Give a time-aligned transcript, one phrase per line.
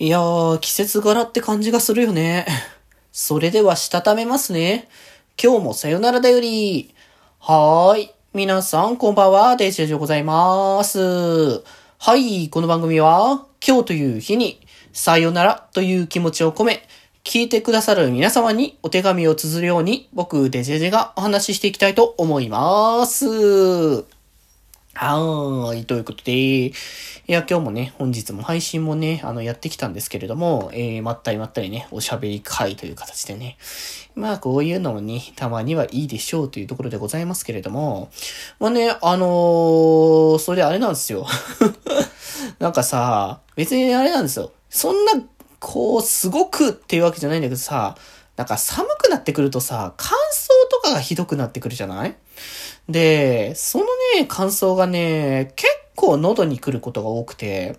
[0.00, 2.46] いやー、季節柄って感じがするよね。
[3.12, 4.88] それでは、したためますね。
[5.40, 6.92] 今日もさよならだより。
[7.38, 8.10] はーい。
[8.32, 9.54] 皆さん、こんばんは。
[9.54, 11.62] デジェジでございます。
[11.98, 12.48] はい。
[12.48, 14.58] この番組は、今日という日に、
[14.92, 16.88] さよならという気持ちを込め、
[17.22, 24.13] 聞いてくださる皆様にお手紙を綴るように、僕、デジェジェがお話ししていきたいと思います。
[24.96, 25.86] はい。
[25.86, 26.72] ということで、い
[27.26, 33.56] や、今日もね、本日も配信もね、あの、やってきたんですけれども、えー、まったりまったりね、おしゃべり会という形でね。
[34.14, 38.10] まあ、こういうのもね、たまにはいいでしょうというところでございますけれども、
[38.60, 41.26] まあね、あのー、それあれなんですよ。
[42.60, 44.52] なんかさ、別にあれなんですよ。
[44.70, 45.12] そんな、
[45.58, 47.96] こう、すごくっていうわけじゃないんだけどさ、
[48.36, 52.14] なんか寒くなってくるとさ、乾燥とかがひどくなってくるじゃない？
[52.88, 53.90] で、そのね、
[54.28, 57.76] 乾燥がね、結構喉に来ることが多くて、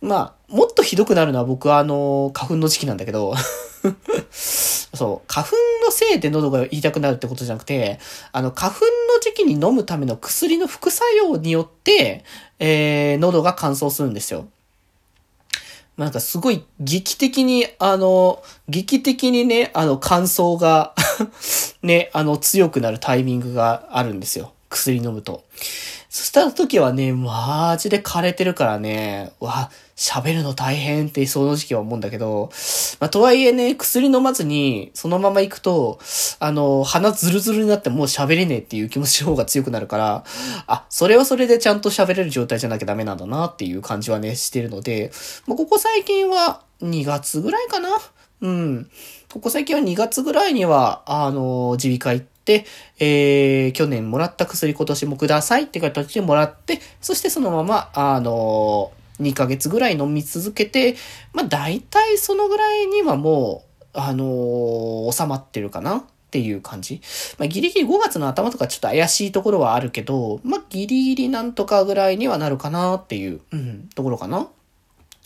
[0.00, 3.34] まあ、もっとひどくなるのは僕はあの、花粉の時期なんだけど、
[4.30, 7.98] そう、花粉のせいで喉が痛くなるってことじゃなくて、
[8.32, 12.24] あの、花粉の時期に飲むための薬の副作用によって、
[12.58, 14.46] えー、喉が乾燥するんですよ。
[15.96, 20.94] なんかすごい劇的に、あの、劇的にね、あの乾燥が
[21.82, 24.52] ね、あの強くなるタイミングがあるんですよ。
[24.72, 25.44] 薬飲むと。
[26.08, 32.50] そした時はね、マジで枯れてるからね、わ、喋るの大変ってその時期は思うんだけど、
[33.00, 35.98] まあ、とはいえね、薬飲まずに、そのまま行くと、
[36.38, 40.24] あの、鼻ズルズルになってもう喋れねえっていう気持ちの方が強くなるから、
[40.66, 45.12] あ、それはそれでちゃんと喋れる状態じゃなきゃダメなんだなっていう感じはね、してるので、
[45.46, 47.88] まあ、ここ最近は2月ぐらいかな？
[48.42, 48.90] うん。
[49.32, 60.96] ここ最近は2月ぐらいには、あの、耳鼻科行って、えー、去年もらった薬今年もくださいって形でもらって、そしてそのまま、あの、2ヶ月ぐらい飲み続けて、
[61.32, 67.00] まあ大体そのぐらいにはもう、あのー、収まってるかなっていう感じ。
[67.38, 74.48] まあギリギリ5月の頭とかちょっと怪しいところはあるけど、まあギリギリなんとかぐらいにはなるかなっていう、うん、ところかな。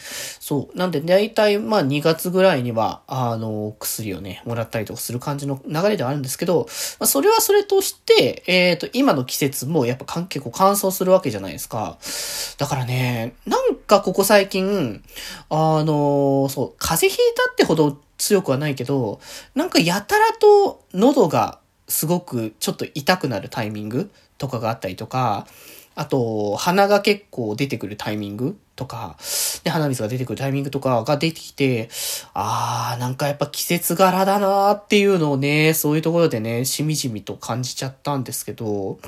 [0.00, 0.78] そう。
[0.78, 6.66] なんで、大体、まあ、2月ぐらいには、あの、薬をね、もらったりとかする感じの流れではあるんですけど、
[6.98, 11.98] まあ、それはそれとして、えっ、ー、と、今の季節もやっぱ結構乾燥するわけじゃないですか。
[12.58, 15.02] だからね、なんかここ最近、
[15.50, 19.20] あの、そう、風邪ひいたってほど強くはないけど、
[19.54, 25.46] なんかやたらと喉がすごくちょっと痛くなるタイミングとかがあったりとか、
[25.98, 29.16] あと、鼻が結構出てくるタイミングとか、
[29.64, 31.88] で、鼻水が出てくるタイミングとかが出てきて、
[32.34, 39.00] あー、なんかやっぱ季節柄だなーっていうのをね、そういうところでね、しみじみと感じちゃったんですけど、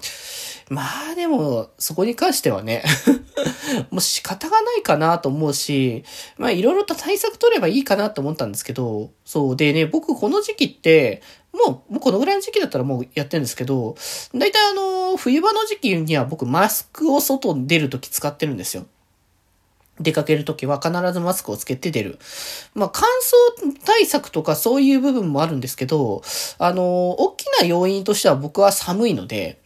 [0.68, 2.82] まあでも、そこに関してはね
[3.90, 6.02] もう仕方がないかなと思うし、
[6.38, 11.22] まあいろいろと対策取ればいいかなと思ったんですけど、そうでね、僕この時期って、
[11.52, 13.96] もう、もうこのぐらいの時期だったらもうやってるんですけど、
[14.34, 18.86] 大体あの、冬場の時期には僕マスクを外に出るとき使ってるんですよ。
[20.00, 22.18] 出かけるときは必ずマスクをつけて出る。
[22.74, 23.08] まあ、乾
[23.68, 26.22] 燥対策とかそういう部分もあるんですけど、
[26.58, 29.60] あの、大きな要因としては僕は寒いので、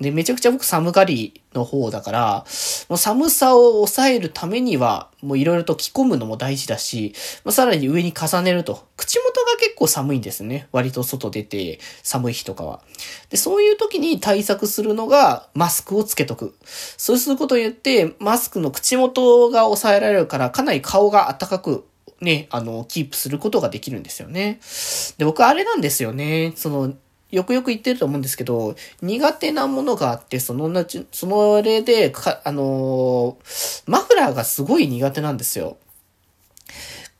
[0.00, 2.44] で、めちゃくちゃ僕寒がりの方だから、
[2.88, 7.14] もう寒さを抑えるためには、もういろいろと着込むのも大事だし、
[7.44, 10.68] まあ、さらに上に重ねると、口元が結構寒いんですね。
[10.70, 12.80] 割と外出て寒い日とかは。
[13.30, 16.54] で、そういう時に対策するのがマスクをつけとく。
[16.96, 21.84] そうすることによって、マスクの口元が抑えられるから、かなり顔が暖かく
[22.20, 24.60] ね、あの、キープすることができるんですよね。
[25.18, 26.52] で、僕あれなんですよね。
[26.56, 26.94] その、
[27.30, 35.76] よくよく言ってると思うんですけど、苦手なものがあって、そのなち、その例で、か、あのー、マフラーがすごい苦手なんですよ。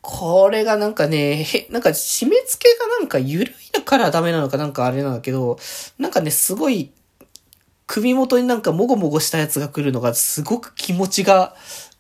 [0.00, 5.58] これがなんかね、へ、なんか締め付けがなんか緩いからダメなのかなんかあれなんだけど、
[5.98, 6.90] なんかね、すごい、
[7.86, 11.54] 首元になんかもごもごしたやつが来るのがすごく気持ちが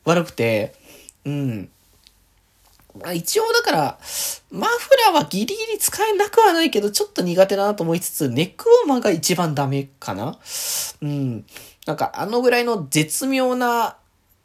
[0.04, 0.74] 悪くて、
[1.24, 1.70] うん。
[2.94, 3.98] まあ一応だから、
[4.50, 10.38] マフラーはギリギリ使えなくはないけど、ちょっと苦手だなと思いつつ、ネックウォーマーが一番ダメかな
[11.02, 11.44] うん。
[11.86, 13.96] なんかあのぐらいの絶妙な、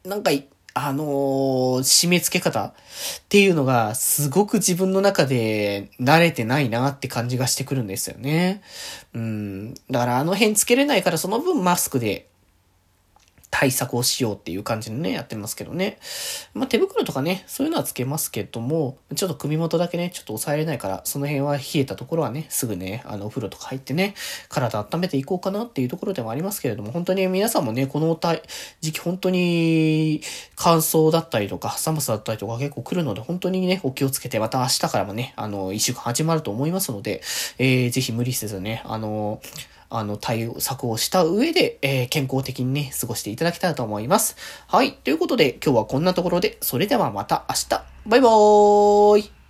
[0.04, 0.32] なんか、
[0.76, 2.74] あのー、締め付け方っ
[3.30, 8.64] ていうのがすごく自分の中で慣れてないなって感じがしてくるんですよね。
[9.14, 9.74] うん。
[9.92, 12.28] だからあの辺つけれないからその分マスクで
[13.54, 16.00] 対策をしようっていう感じでね、やってますけどね。
[16.56, 24.16] まあ、手袋とかね、そういうのはつけますけども、ちょっと首元だけね、ちょっと抑えれないから、その辺は冷えたところはね、すぐね、あの、お風呂とか入ってね、
[24.50, 28.20] 体温めていこうかなっていうところでもありますけれども、本当に皆さんもね、この
[28.82, 30.22] 時期本当に
[30.56, 37.22] 乾燥だったりとか、寒さだったりとか結構来るので、本当にね、お気をつけて、また明日からもね、あの、一週間始まると思いますので、
[37.60, 39.40] えー、ぜひ無理せずね、あの、
[39.96, 44.36] あの、対策をした上で、えー、健康的にね、過ごしていただきたいと思います。
[44.68, 44.94] はい。
[44.94, 47.84] ということで、今日はこんなところで、それではまた明日。
[48.08, 49.43] バイバーイ